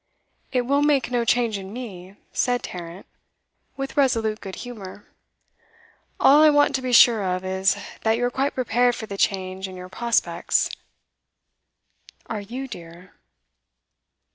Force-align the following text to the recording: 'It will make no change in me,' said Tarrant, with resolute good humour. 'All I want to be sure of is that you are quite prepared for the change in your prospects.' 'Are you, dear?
'It 0.51 0.61
will 0.63 0.81
make 0.81 1.11
no 1.11 1.23
change 1.23 1.59
in 1.59 1.71
me,' 1.71 2.15
said 2.33 2.63
Tarrant, 2.63 3.05
with 3.77 3.95
resolute 3.95 4.41
good 4.41 4.55
humour. 4.65 5.05
'All 6.19 6.41
I 6.41 6.49
want 6.49 6.73
to 6.73 6.81
be 6.81 6.91
sure 6.91 7.23
of 7.23 7.45
is 7.45 7.77
that 8.01 8.17
you 8.17 8.25
are 8.25 8.31
quite 8.31 8.55
prepared 8.55 8.95
for 8.95 9.05
the 9.05 9.15
change 9.15 9.67
in 9.67 9.75
your 9.77 9.89
prospects.' 9.89 10.71
'Are 12.25 12.41
you, 12.41 12.67
dear? 12.67 13.13